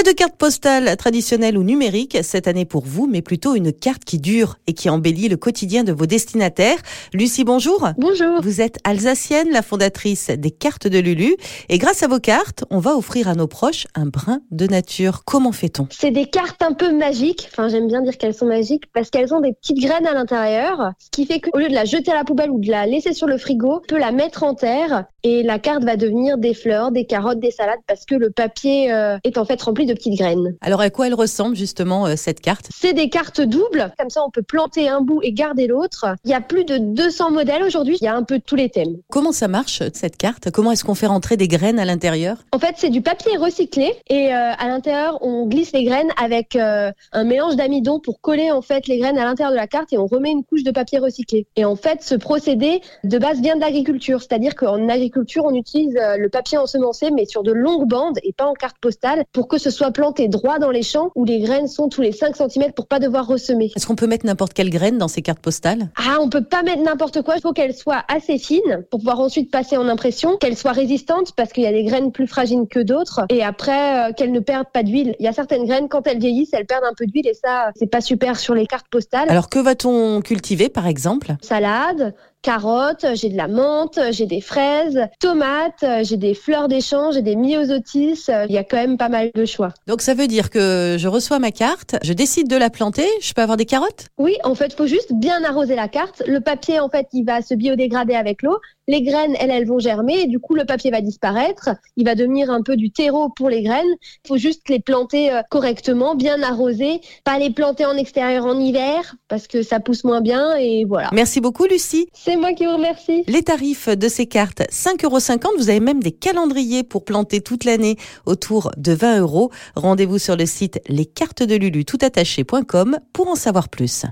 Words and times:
Pas 0.00 0.12
de 0.12 0.16
carte 0.16 0.36
postale 0.36 0.96
traditionnelle 0.96 1.58
ou 1.58 1.62
numérique 1.62 2.16
cette 2.22 2.48
année 2.48 2.64
pour 2.64 2.86
vous, 2.86 3.06
mais 3.06 3.20
plutôt 3.20 3.54
une 3.54 3.70
carte 3.70 4.02
qui 4.02 4.18
dure 4.18 4.56
et 4.66 4.72
qui 4.72 4.88
embellit 4.88 5.28
le 5.28 5.36
quotidien 5.36 5.84
de 5.84 5.92
vos 5.92 6.06
destinataires. 6.06 6.78
Lucie, 7.12 7.44
bonjour. 7.44 7.86
Bonjour. 7.98 8.40
Vous 8.40 8.62
êtes 8.62 8.78
alsacienne, 8.84 9.50
la 9.52 9.60
fondatrice 9.60 10.30
des 10.30 10.50
cartes 10.52 10.86
de 10.86 10.98
Lulu. 10.98 11.36
Et 11.68 11.76
grâce 11.76 12.02
à 12.02 12.08
vos 12.08 12.18
cartes, 12.18 12.64
on 12.70 12.78
va 12.78 12.96
offrir 12.96 13.28
à 13.28 13.34
nos 13.34 13.46
proches 13.46 13.88
un 13.94 14.06
brin 14.06 14.40
de 14.50 14.66
nature. 14.66 15.20
Comment 15.26 15.52
fait-on? 15.52 15.86
C'est 15.90 16.12
des 16.12 16.24
cartes 16.24 16.62
un 16.62 16.72
peu 16.72 16.96
magiques. 16.96 17.46
Enfin, 17.52 17.68
j'aime 17.68 17.86
bien 17.86 18.00
dire 18.00 18.16
qu'elles 18.16 18.32
sont 18.32 18.46
magiques 18.46 18.84
parce 18.94 19.10
qu'elles 19.10 19.34
ont 19.34 19.40
des 19.40 19.52
petites 19.52 19.80
graines 19.80 20.06
à 20.06 20.14
l'intérieur. 20.14 20.92
Ce 20.98 21.10
qui 21.10 21.26
fait 21.26 21.40
qu'au 21.40 21.58
lieu 21.58 21.68
de 21.68 21.74
la 21.74 21.84
jeter 21.84 22.10
à 22.10 22.14
la 22.14 22.24
poubelle 22.24 22.50
ou 22.50 22.58
de 22.58 22.70
la 22.70 22.86
laisser 22.86 23.12
sur 23.12 23.26
le 23.26 23.36
frigo, 23.36 23.82
on 23.84 23.86
peut 23.86 23.98
la 23.98 24.12
mettre 24.12 24.44
en 24.44 24.54
terre 24.54 25.04
et 25.24 25.42
la 25.42 25.58
carte 25.58 25.84
va 25.84 25.96
devenir 25.96 26.38
des 26.38 26.54
fleurs, 26.54 26.90
des 26.90 27.04
carottes, 27.04 27.40
des 27.40 27.50
salades 27.50 27.80
parce 27.86 28.06
que 28.06 28.14
le 28.14 28.30
papier 28.30 28.90
euh, 28.90 29.18
est 29.24 29.36
en 29.36 29.44
fait 29.44 29.60
rempli 29.60 29.89
de 29.90 29.94
petites 29.94 30.18
graines. 30.18 30.56
Alors 30.60 30.80
à 30.80 30.90
quoi 30.90 31.06
elle 31.06 31.14
ressemble 31.14 31.56
justement 31.56 32.06
euh, 32.06 32.14
cette 32.16 32.40
carte? 32.40 32.68
C'est 32.74 32.92
des 32.92 33.08
cartes 33.08 33.40
doubles, 33.40 33.92
comme 33.98 34.10
ça 34.10 34.22
on 34.24 34.30
peut 34.30 34.42
planter 34.42 34.88
un 34.88 35.00
bout 35.00 35.20
et 35.22 35.32
garder 35.32 35.66
l'autre. 35.66 36.06
Il 36.24 36.30
y 36.30 36.34
a 36.34 36.40
plus 36.40 36.64
de 36.64 36.78
200 36.78 37.30
modèles 37.32 37.62
aujourd'hui, 37.62 37.98
il 38.00 38.04
y 38.04 38.08
a 38.08 38.14
un 38.14 38.22
peu 38.22 38.40
tous 38.40 38.56
les 38.56 38.70
thèmes. 38.70 38.96
Comment 39.10 39.32
ça 39.32 39.48
marche 39.48 39.82
cette 39.94 40.16
carte? 40.16 40.50
Comment 40.50 40.72
est-ce 40.72 40.84
qu'on 40.84 40.94
fait 40.94 41.06
rentrer 41.06 41.36
des 41.36 41.48
graines 41.48 41.78
à 41.78 41.84
l'intérieur? 41.84 42.38
En 42.52 42.58
fait 42.58 42.74
c'est 42.76 42.90
du 42.90 43.02
papier 43.02 43.36
recyclé 43.36 43.94
et 44.08 44.32
euh, 44.32 44.52
à 44.58 44.68
l'intérieur 44.68 45.18
on 45.22 45.46
glisse 45.46 45.72
les 45.72 45.84
graines 45.84 46.10
avec 46.22 46.56
euh, 46.56 46.92
un 47.12 47.24
mélange 47.24 47.56
d'amidon 47.56 48.00
pour 48.00 48.20
coller 48.20 48.50
en 48.50 48.62
fait 48.62 48.86
les 48.86 48.98
graines 48.98 49.18
à 49.18 49.24
l'intérieur 49.24 49.52
de 49.52 49.56
la 49.56 49.66
carte 49.66 49.92
et 49.92 49.98
on 49.98 50.06
remet 50.06 50.30
une 50.30 50.44
couche 50.44 50.62
de 50.62 50.70
papier 50.70 50.98
recyclé. 50.98 51.46
Et 51.56 51.64
en 51.64 51.76
fait 51.76 52.02
ce 52.02 52.14
procédé 52.14 52.80
de 53.04 53.18
base 53.18 53.40
vient 53.40 53.56
de 53.56 53.60
l'agriculture, 53.60 54.20
c'est-à-dire 54.20 54.54
qu'en 54.54 54.88
agriculture 54.88 55.44
on 55.44 55.54
utilise 55.54 55.96
euh, 55.96 56.16
le 56.16 56.28
papier 56.28 56.58
ensemencé 56.58 57.10
mais 57.10 57.26
sur 57.26 57.42
de 57.42 57.52
longues 57.52 57.88
bandes 57.88 58.18
et 58.22 58.32
pas 58.32 58.46
en 58.46 58.54
carte 58.54 58.76
postale 58.80 59.24
pour 59.32 59.48
que 59.48 59.58
ce 59.58 59.70
soit 59.70 59.79
planté 59.88 60.28
droit 60.28 60.58
dans 60.58 60.70
les 60.70 60.82
champs 60.82 61.10
où 61.14 61.24
les 61.24 61.40
graines 61.40 61.68
sont 61.68 61.88
tous 61.88 62.02
les 62.02 62.12
5 62.12 62.36
cm 62.36 62.72
pour 62.72 62.86
pas 62.86 62.98
devoir 62.98 63.26
ressemer. 63.26 63.72
Est-ce 63.74 63.86
qu'on 63.86 63.96
peut 63.96 64.06
mettre 64.06 64.26
n'importe 64.26 64.52
quelle 64.52 64.70
graine 64.70 64.98
dans 64.98 65.08
ces 65.08 65.22
cartes 65.22 65.40
postales? 65.40 65.88
Ah, 65.96 66.18
on 66.20 66.28
peut 66.28 66.44
pas 66.44 66.62
mettre 66.62 66.82
n'importe 66.82 67.22
quoi, 67.22 67.36
il 67.36 67.40
faut 67.40 67.52
qu'elle 67.52 67.74
soit 67.74 68.04
assez 68.08 68.38
fine 68.38 68.84
pour 68.90 69.00
pouvoir 69.00 69.20
ensuite 69.20 69.50
passer 69.50 69.76
en 69.76 69.88
impression, 69.88 70.36
qu'elle 70.36 70.56
soit 70.56 70.72
résistante 70.72 71.32
parce 71.34 71.52
qu'il 71.52 71.62
y 71.62 71.66
a 71.66 71.72
des 71.72 71.84
graines 71.84 72.12
plus 72.12 72.26
fragiles 72.26 72.66
que 72.68 72.80
d'autres 72.80 73.22
et 73.30 73.42
après 73.42 74.10
euh, 74.10 74.12
qu'elle 74.12 74.32
ne 74.32 74.40
perde 74.40 74.66
pas 74.72 74.82
d'huile. 74.82 75.16
Il 75.18 75.24
y 75.24 75.28
a 75.28 75.32
certaines 75.32 75.64
graines 75.64 75.88
quand 75.88 76.06
elles 76.06 76.18
vieillissent, 76.18 76.52
elles 76.52 76.66
perdent 76.66 76.84
un 76.84 76.94
peu 76.96 77.06
d'huile 77.06 77.26
et 77.26 77.34
ça 77.34 77.70
c'est 77.76 77.90
pas 77.90 78.00
super 78.00 78.38
sur 78.38 78.54
les 78.54 78.66
cartes 78.66 78.88
postales. 78.90 79.30
Alors 79.30 79.48
que 79.48 79.58
va-t-on 79.58 80.20
cultiver 80.20 80.68
par 80.68 80.86
exemple? 80.86 81.36
Salade, 81.40 82.14
carottes, 82.42 83.06
j'ai 83.14 83.28
de 83.28 83.36
la 83.36 83.48
menthe, 83.48 83.98
j'ai 84.10 84.26
des 84.26 84.40
fraises, 84.40 85.00
tomates, 85.18 85.84
j'ai 86.02 86.16
des 86.16 86.34
fleurs 86.34 86.68
d'échange, 86.68 87.14
j'ai 87.14 87.22
des 87.22 87.36
myosotis. 87.36 88.26
Il 88.48 88.52
y 88.52 88.58
a 88.58 88.64
quand 88.64 88.76
même 88.76 88.96
pas 88.98 89.08
mal 89.08 89.30
de 89.34 89.44
choix. 89.44 89.72
Donc 89.86 90.02
ça 90.02 90.14
veut 90.14 90.26
dire 90.26 90.50
que 90.50 90.96
je 90.98 91.08
reçois 91.08 91.38
ma 91.38 91.50
carte, 91.50 91.96
je 92.02 92.12
décide 92.12 92.48
de 92.48 92.56
la 92.56 92.70
planter, 92.70 93.06
je 93.20 93.32
peux 93.32 93.42
avoir 93.42 93.56
des 93.56 93.64
carottes? 93.64 94.06
Oui, 94.18 94.36
en 94.44 94.54
fait, 94.54 94.74
faut 94.74 94.86
juste 94.86 95.12
bien 95.12 95.44
arroser 95.44 95.74
la 95.74 95.88
carte. 95.88 96.22
Le 96.26 96.40
papier, 96.40 96.80
en 96.80 96.88
fait, 96.88 97.06
il 97.12 97.24
va 97.24 97.42
se 97.42 97.54
biodégrader 97.54 98.14
avec 98.14 98.42
l'eau. 98.42 98.58
Les 98.88 99.02
graines, 99.02 99.36
elles, 99.38 99.50
elles 99.50 99.66
vont 99.66 99.78
germer 99.78 100.22
et 100.22 100.26
du 100.26 100.40
coup, 100.40 100.54
le 100.54 100.64
papier 100.64 100.90
va 100.90 101.00
disparaître. 101.00 101.70
Il 101.96 102.04
va 102.04 102.14
devenir 102.14 102.50
un 102.50 102.62
peu 102.62 102.76
du 102.76 102.90
terreau 102.90 103.28
pour 103.28 103.48
les 103.48 103.62
graines. 103.62 103.86
Il 104.24 104.28
faut 104.28 104.36
juste 104.36 104.68
les 104.68 104.80
planter 104.80 105.32
euh, 105.32 105.42
correctement, 105.48 106.16
bien 106.16 106.42
arroser, 106.42 107.00
pas 107.24 107.38
les 107.38 107.50
planter 107.50 107.86
en 107.86 107.96
extérieur 107.96 108.46
en 108.46 108.58
hiver 108.58 109.14
parce 109.28 109.46
que 109.46 109.62
ça 109.62 109.78
pousse 109.78 110.02
moins 110.02 110.20
bien 110.20 110.56
et 110.56 110.84
voilà. 110.84 111.10
Merci 111.12 111.40
beaucoup 111.40 111.66
Lucie. 111.66 112.08
C'est 112.30 112.36
moi 112.36 112.52
qui 112.52 112.64
vous 112.64 112.74
remercie. 112.74 113.24
Les 113.26 113.42
tarifs 113.42 113.88
de 113.88 114.06
ces 114.06 114.26
cartes, 114.26 114.60
5,50 114.70 115.04
euros. 115.04 115.18
Vous 115.58 115.68
avez 115.68 115.80
même 115.80 116.00
des 116.00 116.12
calendriers 116.12 116.84
pour 116.84 117.04
planter 117.04 117.40
toute 117.40 117.64
l'année 117.64 117.96
autour 118.24 118.70
de 118.76 118.92
20 118.92 119.18
euros. 119.18 119.50
Rendez-vous 119.74 120.18
sur 120.18 120.36
le 120.36 120.46
site 120.46 120.80
lescartesdelulu 120.86 121.84
toutattaché.com 121.84 123.00
pour 123.12 123.26
en 123.26 123.34
savoir 123.34 123.68
plus. 123.68 124.04